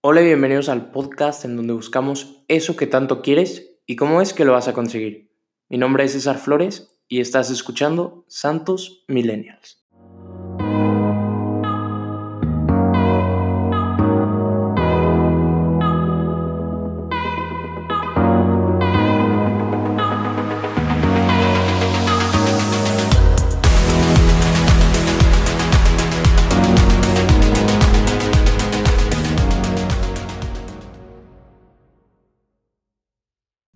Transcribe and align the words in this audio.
Hola 0.00 0.22
y 0.22 0.26
bienvenidos 0.26 0.68
al 0.68 0.92
podcast 0.92 1.44
en 1.44 1.56
donde 1.56 1.72
buscamos 1.72 2.44
eso 2.46 2.76
que 2.76 2.86
tanto 2.86 3.20
quieres 3.20 3.80
y 3.84 3.96
cómo 3.96 4.22
es 4.22 4.32
que 4.32 4.44
lo 4.44 4.52
vas 4.52 4.68
a 4.68 4.72
conseguir. 4.72 5.32
Mi 5.68 5.76
nombre 5.76 6.04
es 6.04 6.12
César 6.12 6.38
Flores 6.38 7.00
y 7.08 7.18
estás 7.18 7.50
escuchando 7.50 8.24
Santos 8.28 9.04
Millennials. 9.08 9.84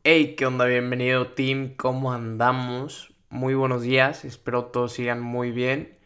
Hey, 0.05 0.35
¿qué 0.37 0.47
onda? 0.47 0.65
Bienvenido 0.65 1.29
team, 1.29 1.77
¿cómo 1.77 2.13
andamos? 2.13 3.15
Muy 3.31 3.55
buenos 3.55 3.83
días, 3.83 4.25
espero 4.25 4.65
todos 4.65 4.95
sigan 4.95 5.23
muy 5.23 5.53
bien. 5.53 5.97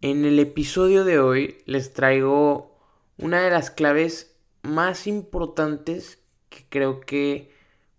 En 0.00 0.24
el 0.24 0.38
episodio 0.38 1.04
de 1.04 1.18
hoy 1.18 1.58
les 1.66 1.92
traigo 1.92 2.78
una 3.18 3.42
de 3.42 3.50
las 3.50 3.72
claves 3.72 4.38
más 4.62 5.08
importantes 5.08 6.22
que 6.48 6.64
creo 6.68 7.00
que 7.00 7.50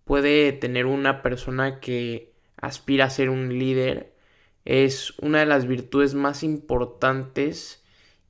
puede 0.05 0.53
tener 0.53 0.85
una 0.85 1.21
persona 1.21 1.81
que 1.81 2.33
aspira 2.55 3.03
a 3.03 3.09
ser 3.09 3.29
un 3.29 3.59
líder. 3.59 4.15
Es 4.63 5.19
una 5.19 5.39
de 5.39 5.47
las 5.47 5.67
virtudes 5.67 6.13
más 6.13 6.43
importantes 6.43 7.83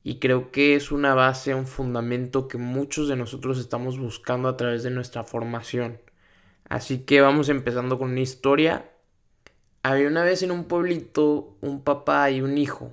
y 0.04 0.18
creo 0.18 0.50
que 0.50 0.76
es 0.76 0.92
una 0.92 1.14
base, 1.14 1.54
un 1.54 1.68
fundamento 1.68 2.48
que 2.48 2.58
muchos 2.58 3.08
de 3.08 3.16
nosotros 3.16 3.60
estamos 3.60 4.00
buscando 4.00 4.50
a 4.50 4.58
través 4.58 4.82
de 4.82 4.90
nuestra 4.90 5.24
formación. 5.24 6.00
Así 6.70 7.06
que 7.06 7.22
vamos 7.22 7.50
empezando 7.50 7.98
con 7.98 8.12
una 8.12 8.22
historia. 8.22 8.92
Había 9.84 10.08
una 10.08 10.24
vez 10.24 10.42
en 10.42 10.52
un 10.52 10.66
pueblito 10.66 11.58
un 11.62 11.84
papá 11.84 12.30
y 12.32 12.42
un 12.42 12.58
hijo. 12.58 12.92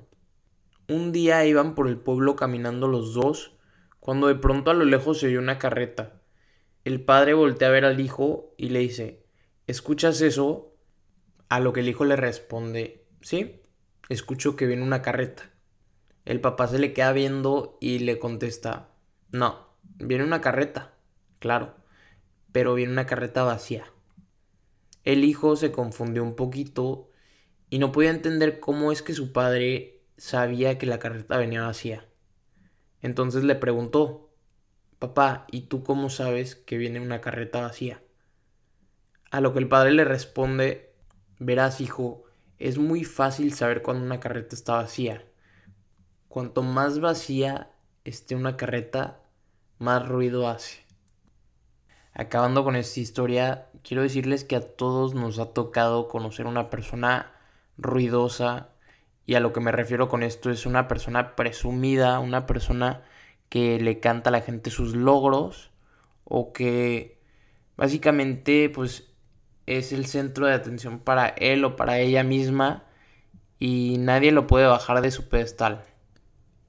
Un 0.89 1.11
día 1.11 1.45
iban 1.47 1.75
por 1.75 1.89
el 1.89 1.97
pueblo 1.97 2.37
caminando 2.37 2.87
los 2.87 3.15
dos, 3.15 3.57
cuando 3.99 4.27
de 4.27 4.35
pronto 4.35 4.71
a 4.71 4.75
lo 4.75 4.85
lejos 4.85 5.21
se 5.21 5.29
oyó 5.29 5.39
una 5.39 5.59
carreta. 5.59 6.21
El 6.85 7.03
padre 7.03 7.33
voltea 7.33 7.69
a 7.69 7.71
ver 7.71 7.85
al 7.85 8.01
hijo 8.01 8.55
y 8.59 8.69
le 8.69 8.81
dice, 8.81 9.25
¿escuchas 9.67 10.21
eso? 10.21 10.77
A 11.49 11.61
lo 11.61 11.73
que 11.73 11.81
el 11.81 11.89
hijo 11.89 12.05
le 12.05 12.17
responde, 12.17 13.07
sí, 13.21 13.63
escucho 14.09 14.57
que 14.57 14.67
viene 14.67 14.83
una 14.83 15.01
carreta. 15.01 15.51
El 16.25 16.41
papá 16.41 16.67
se 16.67 16.79
le 16.79 16.93
queda 16.93 17.13
viendo 17.13 17.79
y 17.81 18.01
le 18.01 18.19
contesta, 18.19 18.91
no, 19.31 19.69
viene 19.99 20.25
una 20.25 20.41
carreta, 20.41 20.95
claro 21.39 21.82
pero 22.53 22.75
viene 22.75 22.93
una 22.93 23.07
carreta 23.07 23.43
vacía. 23.43 23.85
El 25.05 25.25
hijo 25.25 25.57
se 25.57 25.73
confundió 25.73 26.23
un 26.23 26.37
poquito 26.37 27.11
y 27.71 27.79
no 27.79 27.91
podía 27.91 28.11
entender 28.11 28.61
cómo 28.61 28.93
es 28.93 29.03
que 29.03 29.15
su 29.15 29.33
padre 29.33 30.03
sabía 30.17 30.79
que 30.79 30.87
la 30.87 30.99
carreta 30.99 31.39
venía 31.39 31.63
vacía. 31.63 32.07
Entonces 33.01 33.43
le 33.43 33.57
preguntó, 33.57 34.31
papá, 34.99 35.47
¿y 35.51 35.63
tú 35.63 35.83
cómo 35.83 36.11
sabes 36.11 36.55
que 36.55 36.77
viene 36.77 37.01
una 37.01 37.21
carreta 37.21 37.63
vacía? 37.63 38.03
A 39.31 39.41
lo 39.41 39.53
que 39.53 39.59
el 39.59 39.69
padre 39.69 39.93
le 39.93 40.05
responde, 40.05 40.95
verás 41.39 41.81
hijo, 41.81 42.25
es 42.59 42.79
muy 42.79 43.03
fácil 43.03 43.55
saber 43.55 43.83
cuando 43.83 44.05
una 44.05 44.21
carreta 44.21 44.55
está 44.55 44.75
vacía. 44.75 45.25
Cuanto 46.29 46.63
más 46.63 47.01
vacía 47.01 47.73
esté 48.05 48.37
una 48.37 48.57
carreta, 48.57 49.21
más 49.79 50.07
ruido 50.07 50.49
hace. 50.49 50.92
Acabando 52.15 52.63
con 52.63 52.77
esta 52.77 53.01
historia, 53.01 53.69
quiero 53.83 54.03
decirles 54.03 54.45
que 54.45 54.57
a 54.57 54.61
todos 54.61 55.15
nos 55.15 55.39
ha 55.39 55.55
tocado 55.55 56.09
conocer 56.09 56.47
una 56.47 56.69
persona 56.69 57.33
ruidosa 57.79 58.69
y 59.25 59.35
a 59.35 59.41
lo 59.41 59.53
que 59.53 59.61
me 59.61 59.73
refiero 59.73 60.09
con 60.09 60.23
esto 60.23 60.51
es 60.51 60.67
una 60.67 60.89
persona 60.89 61.35
presumida, 61.37 62.21
una 62.21 62.47
persona 62.47 63.03
que 63.49 63.81
le 63.81 63.99
canta 64.01 64.29
a 64.31 64.33
la 64.33 64.43
gente 64.43 64.71
sus 64.71 64.95
logros 64.95 65.71
o 66.25 66.53
que 66.53 67.19
básicamente 67.77 68.69
pues 68.69 69.11
es 69.67 69.93
el 69.93 70.07
centro 70.07 70.47
de 70.47 70.55
atención 70.55 70.99
para 70.99 71.29
él 71.29 71.65
o 71.65 71.77
para 71.77 71.99
ella 71.99 72.25
misma 72.25 72.85
y 73.59 73.97
nadie 73.99 74.33
lo 74.33 74.47
puede 74.47 74.67
bajar 74.67 75.01
de 75.01 75.11
su 75.11 75.29
pedestal. 75.29 75.85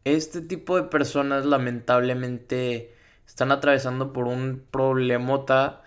Este 0.06 0.42
tipo 0.42 0.78
de 0.78 0.84
personas 0.84 1.46
lamentablemente 1.46 2.93
están 3.28 3.51
atravesando 3.51 4.13
por 4.13 4.28
un 4.28 4.63
problemota 4.72 5.81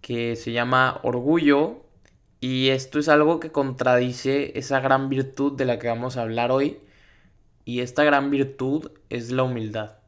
que 0.00 0.36
se 0.36 0.52
llama 0.52 1.00
orgullo 1.02 1.84
y 2.40 2.70
esto 2.70 2.98
es 2.98 3.08
algo 3.08 3.38
que 3.40 3.52
contradice 3.52 4.58
esa 4.58 4.80
gran 4.80 5.08
virtud 5.08 5.52
de 5.52 5.64
la 5.64 5.78
que 5.78 5.88
vamos 5.88 6.16
a 6.16 6.22
hablar 6.22 6.50
hoy 6.50 6.80
y 7.64 7.80
esta 7.80 8.04
gran 8.04 8.30
virtud 8.30 8.90
es 9.10 9.30
la 9.30 9.44
humildad. 9.44 9.98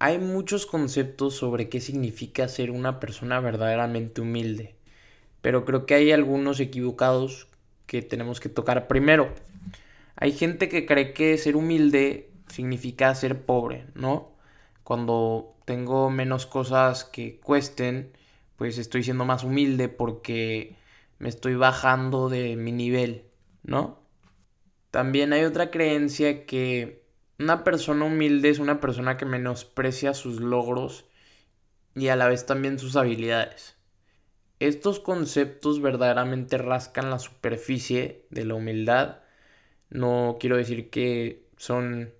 Hay 0.00 0.18
muchos 0.18 0.66
conceptos 0.66 1.34
sobre 1.36 1.68
qué 1.68 1.80
significa 1.80 2.48
ser 2.48 2.70
una 2.70 2.98
persona 2.98 3.38
verdaderamente 3.40 4.20
humilde, 4.20 4.74
pero 5.40 5.64
creo 5.64 5.86
que 5.86 5.94
hay 5.94 6.10
algunos 6.10 6.58
equivocados 6.58 7.46
que 7.86 8.02
tenemos 8.02 8.40
que 8.40 8.48
tocar 8.48 8.88
primero. 8.88 9.32
Hay 10.16 10.32
gente 10.32 10.68
que 10.68 10.84
cree 10.84 11.12
que 11.12 11.38
ser 11.38 11.56
humilde 11.56 12.30
significa 12.48 13.14
ser 13.14 13.46
pobre, 13.46 13.86
¿no? 13.94 14.32
Cuando 14.82 15.53
tengo 15.64 16.10
menos 16.10 16.46
cosas 16.46 17.04
que 17.04 17.40
cuesten, 17.40 18.12
pues 18.56 18.78
estoy 18.78 19.02
siendo 19.02 19.24
más 19.24 19.44
humilde 19.44 19.88
porque 19.88 20.76
me 21.18 21.28
estoy 21.28 21.54
bajando 21.54 22.28
de 22.28 22.56
mi 22.56 22.72
nivel, 22.72 23.24
¿no? 23.62 24.00
También 24.90 25.32
hay 25.32 25.44
otra 25.44 25.70
creencia 25.70 26.46
que 26.46 27.04
una 27.38 27.64
persona 27.64 28.04
humilde 28.04 28.48
es 28.50 28.58
una 28.58 28.80
persona 28.80 29.16
que 29.16 29.24
menosprecia 29.24 30.14
sus 30.14 30.40
logros 30.40 31.06
y 31.94 32.08
a 32.08 32.16
la 32.16 32.28
vez 32.28 32.46
también 32.46 32.78
sus 32.78 32.96
habilidades. 32.96 33.76
Estos 34.60 35.00
conceptos 35.00 35.82
verdaderamente 35.82 36.58
rascan 36.58 37.10
la 37.10 37.18
superficie 37.18 38.26
de 38.30 38.44
la 38.44 38.54
humildad. 38.54 39.18
No 39.90 40.36
quiero 40.38 40.56
decir 40.56 40.90
que 40.90 41.48
son 41.56 42.14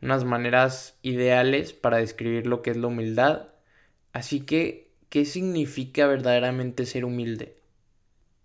unas 0.00 0.24
maneras 0.24 0.98
ideales 1.02 1.72
para 1.72 1.98
describir 1.98 2.46
lo 2.46 2.62
que 2.62 2.70
es 2.70 2.76
la 2.76 2.86
humildad. 2.86 3.48
Así 4.12 4.40
que, 4.40 4.92
¿qué 5.08 5.24
significa 5.24 6.06
verdaderamente 6.06 6.86
ser 6.86 7.04
humilde? 7.04 7.58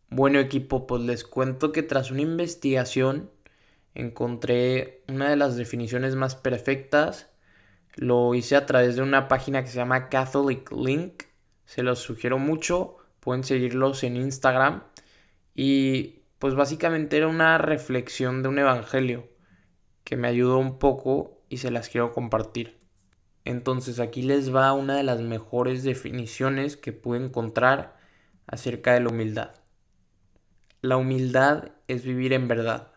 Bueno 0.09 0.39
equipo, 0.39 0.85
pues 0.87 1.01
les 1.01 1.23
cuento 1.23 1.71
que 1.71 1.83
tras 1.83 2.11
una 2.11 2.21
investigación 2.21 3.31
encontré 3.95 5.03
una 5.07 5.29
de 5.29 5.35
las 5.35 5.55
definiciones 5.55 6.15
más 6.15 6.35
perfectas. 6.35 7.29
Lo 7.95 8.33
hice 8.35 8.55
a 8.55 8.65
través 8.65 8.95
de 8.95 9.01
una 9.03 9.27
página 9.27 9.63
que 9.63 9.69
se 9.69 9.77
llama 9.77 10.09
Catholic 10.09 10.71
Link. 10.71 11.23
Se 11.65 11.83
los 11.83 11.99
sugiero 11.99 12.39
mucho. 12.39 12.97
Pueden 13.19 13.43
seguirlos 13.43 14.03
en 14.03 14.17
Instagram. 14.17 14.83
Y 15.55 16.23
pues 16.39 16.55
básicamente 16.55 17.17
era 17.17 17.27
una 17.27 17.57
reflexión 17.57 18.43
de 18.43 18.49
un 18.49 18.59
evangelio 18.59 19.29
que 20.03 20.17
me 20.17 20.27
ayudó 20.27 20.57
un 20.57 20.79
poco 20.79 21.42
y 21.53 21.57
se 21.57 21.69
las 21.69 21.87
quiero 21.87 22.13
compartir. 22.13 22.79
Entonces 23.45 23.99
aquí 23.99 24.23
les 24.23 24.53
va 24.53 24.73
una 24.73 24.97
de 24.97 25.03
las 25.03 25.21
mejores 25.21 25.83
definiciones 25.83 26.77
que 26.77 26.93
pude 26.93 27.23
encontrar 27.23 27.95
acerca 28.47 28.95
de 28.95 29.01
la 29.01 29.09
humildad. 29.09 29.51
La 30.81 30.97
humildad 30.97 31.71
es 31.87 32.03
vivir 32.05 32.33
en 32.33 32.47
verdad, 32.47 32.93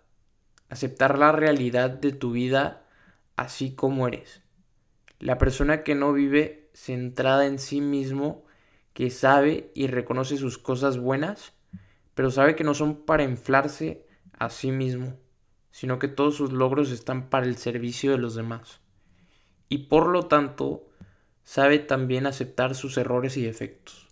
aceptar 0.70 1.18
la 1.18 1.32
realidad 1.32 1.90
de 1.90 2.12
tu 2.12 2.32
vida 2.32 2.86
así 3.36 3.74
como 3.74 4.08
eres. 4.08 4.40
La 5.18 5.36
persona 5.36 5.82
que 5.82 5.94
no 5.94 6.14
vive 6.14 6.70
centrada 6.72 7.44
en 7.44 7.58
sí 7.58 7.82
mismo, 7.82 8.46
que 8.94 9.10
sabe 9.10 9.70
y 9.74 9.86
reconoce 9.86 10.38
sus 10.38 10.56
cosas 10.56 10.96
buenas, 10.96 11.52
pero 12.14 12.30
sabe 12.30 12.56
que 12.56 12.64
no 12.64 12.72
son 12.72 13.04
para 13.04 13.22
inflarse 13.22 14.06
a 14.38 14.48
sí 14.48 14.72
mismo 14.72 15.18
sino 15.76 15.98
que 15.98 16.08
todos 16.08 16.34
sus 16.36 16.54
logros 16.54 16.90
están 16.90 17.28
para 17.28 17.44
el 17.44 17.58
servicio 17.58 18.12
de 18.12 18.16
los 18.16 18.34
demás. 18.34 18.80
Y 19.68 19.88
por 19.88 20.06
lo 20.06 20.22
tanto, 20.22 20.88
sabe 21.44 21.78
también 21.78 22.24
aceptar 22.24 22.74
sus 22.74 22.96
errores 22.96 23.36
y 23.36 23.42
defectos. 23.42 24.08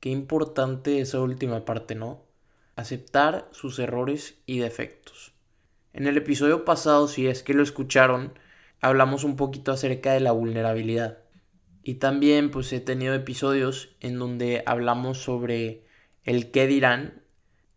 Qué 0.00 0.08
importante 0.08 1.00
esa 1.00 1.20
última 1.20 1.64
parte, 1.64 1.94
¿no? 1.94 2.24
Aceptar 2.74 3.48
sus 3.52 3.78
errores 3.78 4.42
y 4.46 4.58
defectos. 4.58 5.32
En 5.92 6.08
el 6.08 6.16
episodio 6.16 6.64
pasado, 6.64 7.06
si 7.06 7.28
es 7.28 7.44
que 7.44 7.54
lo 7.54 7.62
escucharon, 7.62 8.36
hablamos 8.80 9.22
un 9.22 9.36
poquito 9.36 9.70
acerca 9.70 10.12
de 10.12 10.18
la 10.18 10.32
vulnerabilidad. 10.32 11.18
Y 11.84 11.94
también 11.94 12.50
pues 12.50 12.72
he 12.72 12.80
tenido 12.80 13.14
episodios 13.14 13.94
en 14.00 14.18
donde 14.18 14.64
hablamos 14.66 15.18
sobre 15.18 15.84
el 16.24 16.50
qué 16.50 16.66
dirán 16.66 17.22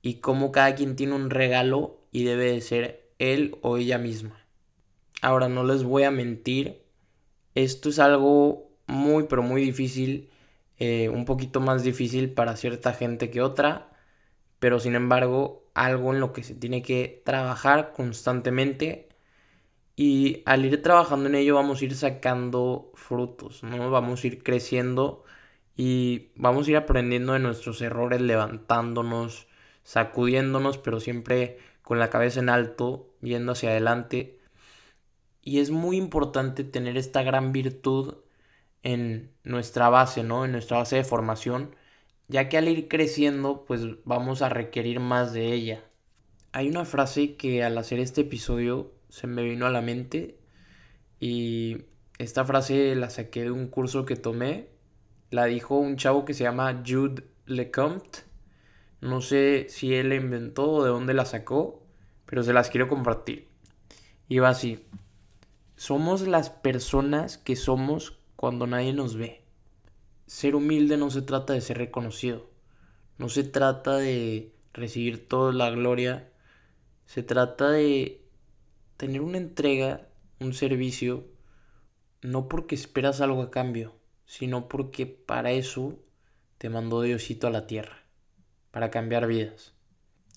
y 0.02 0.16
cómo 0.16 0.52
cada 0.52 0.74
quien 0.74 0.96
tiene 0.96 1.14
un 1.14 1.30
regalo 1.30 1.97
y 2.12 2.24
debe 2.24 2.52
de 2.52 2.62
ser 2.62 3.10
él 3.20 3.58
o 3.62 3.78
ella 3.78 3.98
misma. 3.98 4.46
Ahora 5.22 5.50
no 5.50 5.64
les 5.64 5.84
voy 5.84 6.04
a 6.04 6.12
mentir, 6.12 6.84
esto 7.56 7.90
es 7.90 8.00
algo 8.00 8.70
muy 8.88 9.26
pero 9.26 9.44
muy 9.44 9.62
difícil, 9.62 10.30
eh, 10.78 11.10
un 11.10 11.26
poquito 11.26 11.60
más 11.60 11.84
difícil 11.84 12.32
para 12.34 12.56
cierta 12.56 12.94
gente 12.94 13.30
que 13.32 13.42
otra, 13.42 13.92
pero 14.60 14.80
sin 14.80 14.96
embargo 14.96 15.66
algo 15.74 16.14
en 16.14 16.20
lo 16.20 16.34
que 16.34 16.44
se 16.44 16.56
tiene 16.56 16.82
que 16.82 17.22
trabajar 17.26 17.94
constantemente 17.94 19.10
y 19.96 20.44
al 20.46 20.66
ir 20.66 20.82
trabajando 20.84 21.28
en 21.28 21.36
ello 21.36 21.56
vamos 21.56 21.82
a 21.82 21.86
ir 21.86 21.96
sacando 21.96 22.92
frutos, 22.96 23.64
¿no? 23.64 23.90
Vamos 23.92 24.24
a 24.24 24.28
ir 24.28 24.44
creciendo 24.44 25.24
y 25.76 26.30
vamos 26.36 26.68
a 26.68 26.72
ir 26.72 26.78
aprendiendo 26.78 27.34
de 27.34 27.40
nuestros 27.40 27.82
errores, 27.82 28.22
levantándonos, 28.22 29.48
sacudiéndonos, 29.84 30.78
pero 30.78 31.00
siempre 31.00 31.58
con 31.88 32.00
la 32.00 32.10
cabeza 32.10 32.42
en 32.42 32.50
alto, 32.50 33.08
yendo 33.22 33.54
hacia 33.54 33.70
adelante. 33.70 34.42
Y 35.42 35.60
es 35.62 35.72
muy 35.72 35.96
importante 35.96 36.66
tener 36.66 36.98
esta 36.98 37.24
gran 37.24 37.54
virtud 37.54 38.16
en 38.84 39.32
nuestra 39.46 39.88
base, 39.88 40.22
¿no? 40.22 40.44
En 40.44 40.52
nuestra 40.52 40.80
base 40.80 40.98
de 40.98 41.06
formación, 41.06 41.78
ya 42.28 42.50
que 42.50 42.58
al 42.58 42.68
ir 42.68 42.90
creciendo, 42.90 43.64
pues 43.66 43.84
vamos 44.04 44.42
a 44.42 44.50
requerir 44.50 45.00
más 45.00 45.32
de 45.32 45.54
ella. 45.54 45.86
Hay 46.52 46.68
una 46.68 46.84
frase 46.84 47.38
que 47.38 47.64
al 47.64 47.78
hacer 47.78 48.02
este 48.02 48.20
episodio 48.22 48.92
se 49.08 49.28
me 49.28 49.44
vino 49.44 49.66
a 49.66 49.70
la 49.70 49.80
mente 49.80 50.38
y 51.22 51.86
esta 52.18 52.44
frase 52.44 52.96
la 52.96 53.10
saqué 53.10 53.44
de 53.44 53.52
un 53.52 53.68
curso 53.70 54.04
que 54.04 54.18
tomé. 54.18 54.68
La 55.30 55.46
dijo 55.46 55.78
un 55.78 55.96
chavo 55.96 56.26
que 56.26 56.34
se 56.34 56.44
llama 56.44 56.84
Jude 56.86 57.24
LeCompte. 57.46 58.27
No 59.02 59.22
sé 59.22 59.68
si 59.70 59.94
él 59.94 60.10
la 60.10 60.16
inventó 60.16 60.72
o 60.72 60.84
de 60.84 60.90
dónde 60.90 61.14
la 61.14 61.26
sacó, 61.26 61.84
pero 62.26 62.44
se 62.44 62.54
las 62.54 62.70
quiero 62.70 62.88
compartir. 62.88 63.48
Y 64.28 64.40
va 64.40 64.50
así. 64.50 64.86
Somos 65.76 66.28
las 66.28 66.50
personas 66.50 67.38
que 67.38 67.56
somos 67.56 68.20
cuando 68.36 68.68
nadie 68.68 68.94
nos 68.94 69.16
ve. 69.16 69.44
Ser 70.26 70.56
humilde 70.56 70.98
no 70.98 71.10
se 71.10 71.22
trata 71.22 71.54
de 71.54 71.62
ser 71.62 71.78
reconocido. 71.78 72.50
No 73.18 73.30
se 73.30 73.44
trata 73.44 73.98
de 73.98 74.54
recibir 74.74 75.28
toda 75.28 75.54
la 75.54 75.70
gloria. 75.70 76.32
Se 77.06 77.24
trata 77.24 77.70
de 77.70 78.26
tener 78.98 79.22
una 79.22 79.38
entrega, 79.38 80.08
un 80.40 80.54
servicio, 80.54 81.26
no 82.22 82.48
porque 82.50 82.76
esperas 82.76 83.22
algo 83.22 83.42
a 83.42 83.52
cambio, 83.52 83.96
sino 84.26 84.68
porque 84.68 85.06
para 85.06 85.52
eso 85.52 86.00
te 86.58 86.70
mandó 86.70 87.02
Diosito 87.02 87.48
a 87.48 87.52
la 87.52 87.68
tierra, 87.68 88.04
para 88.78 88.92
cambiar 88.92 89.26
vidas. 89.26 89.74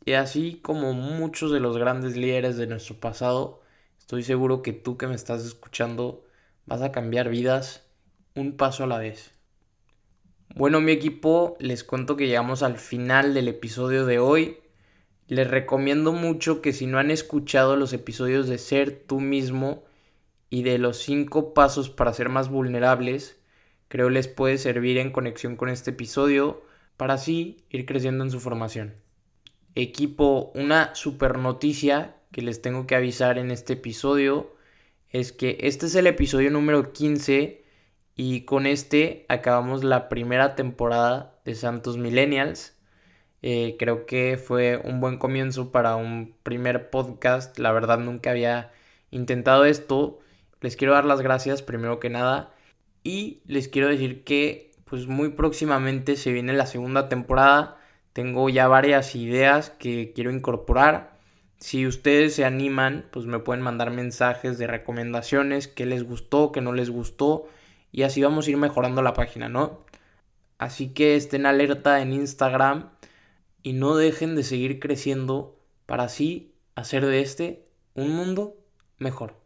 Y 0.07 0.13
así 0.13 0.61
como 0.63 0.95
muchos 0.95 1.53
de 1.53 1.61
los 1.61 1.77
grandes 1.77 2.17
líderes 2.17 2.57
de 2.57 2.67
nuestro 2.67 2.99
pasado, 2.99 3.61
estoy 3.99 4.23
seguro 4.23 4.63
que 4.63 4.73
tú 4.73 4.97
que 4.97 5.07
me 5.07 5.15
estás 5.15 5.45
escuchando 5.45 6.25
vas 6.65 6.81
a 6.81 6.91
cambiar 6.91 7.29
vidas 7.29 7.87
un 8.35 8.57
paso 8.57 8.85
a 8.85 8.87
la 8.87 8.97
vez. 8.97 9.35
Bueno, 10.55 10.81
mi 10.81 10.91
equipo, 10.93 11.55
les 11.61 11.85
cuento 11.85 12.17
que 12.17 12.29
llegamos 12.29 12.63
al 12.63 12.79
final 12.79 13.35
del 13.35 13.49
episodio 13.49 14.07
de 14.07 14.19
hoy. 14.19 14.57
Les 15.29 15.47
recomiendo 15.47 16.15
mucho 16.15 16.63
que 16.63 16.73
si 16.73 16.87
no 16.87 16.99
han 16.99 17.11
escuchado 17.11 17.77
los 17.77 17.93
episodios 17.93 18.49
de 18.49 18.57
Ser 18.57 19.05
tú 19.07 19.21
mismo 19.21 19.85
y 20.49 20.63
de 20.63 20.79
los 20.79 20.97
5 20.97 21.53
pasos 21.53 21.91
para 21.91 22.15
ser 22.15 22.31
más 22.31 22.49
vulnerables, 22.49 23.39
creo 23.89 24.09
les 24.09 24.29
puede 24.29 24.57
servir 24.57 24.97
en 24.97 25.13
conexión 25.13 25.57
con 25.57 25.69
este 25.69 25.91
episodio 25.91 26.70
para 27.01 27.15
así 27.15 27.65
ir 27.71 27.87
creciendo 27.87 28.25
en 28.25 28.31
su 28.31 28.41
formación. 28.41 28.93
Equipo, 29.75 30.53
una 30.55 30.95
super 30.95 31.39
noticia 31.39 32.19
que 32.31 32.43
les 32.43 32.61
tengo 32.61 32.87
que 32.87 32.95
avisar 32.95 33.39
en 33.39 33.51
este 33.51 33.73
episodio 33.73 34.55
es 35.09 35.33
que 35.33 35.57
este 35.63 35.87
es 35.87 35.95
el 35.95 36.07
episodio 36.07 36.51
número 36.51 36.93
15 36.93 37.65
y 38.17 38.43
con 38.43 38.67
este 38.67 39.25
acabamos 39.31 39.83
la 39.83 40.11
primera 40.11 40.55
temporada 40.57 41.41
de 41.47 41.55
Santos 41.55 41.97
Millennials. 41.97 42.77
Eh, 43.41 43.77
creo 43.79 44.05
que 44.05 44.37
fue 44.37 44.77
un 44.77 45.01
buen 45.01 45.17
comienzo 45.17 45.73
para 45.73 45.97
un 45.97 46.37
primer 46.43 46.91
podcast. 46.91 47.59
La 47.59 47.73
verdad 47.73 47.99
nunca 47.99 48.33
había 48.33 48.73
intentado 49.11 49.65
esto. 49.65 50.19
Les 50.61 50.77
quiero 50.77 50.93
dar 50.93 51.07
las 51.07 51.23
gracias 51.23 51.63
primero 51.63 51.99
que 51.99 52.11
nada. 52.11 52.53
Y 53.03 53.41
les 53.47 53.69
quiero 53.69 53.89
decir 53.89 54.23
que 54.23 54.70
pues 54.91 55.07
muy 55.07 55.29
próximamente 55.31 56.17
se 56.17 56.33
viene 56.33 56.53
la 56.53 56.67
segunda 56.67 57.09
temporada. 57.09 57.79
Tengo 58.13 58.49
ya 58.49 58.67
varias 58.67 59.15
ideas 59.15 59.71
que 59.71 60.13
quiero 60.13 60.33
incorporar. 60.33 61.17
Si 61.59 61.87
ustedes 61.87 62.35
se 62.35 62.45
animan, 62.45 63.07
pues 63.13 63.25
me 63.25 63.39
pueden 63.39 63.63
mandar 63.63 63.93
mensajes 63.93 64.59
de 64.59 64.67
recomendaciones, 64.67 65.69
qué 65.69 65.87
les 65.87 66.03
gustó, 66.03 66.51
qué 66.51 66.61
no 66.61 66.73
les 66.73 66.91
gustó. 66.91 67.47
Y 67.93 68.03
así 68.03 68.21
vamos 68.21 68.49
a 68.49 68.51
ir 68.51 68.57
mejorando 68.57 69.01
la 69.01 69.15
página, 69.15 69.49
¿no? 69.49 69.85
Así 70.59 70.89
que 70.89 71.15
estén 71.15 71.47
alerta 71.47 72.03
en 72.03 72.13
Instagram 72.13 72.91
y 73.63 73.75
no 73.75 73.95
dejen 73.95 74.35
de 74.35 74.43
seguir 74.43 74.81
creciendo 74.81 75.57
para 75.87 76.05
así 76.05 76.53
hacer 76.75 77.07
de 77.07 77.21
este 77.21 77.65
un 77.95 78.11
mundo 78.11 78.57
mejor. 78.99 79.40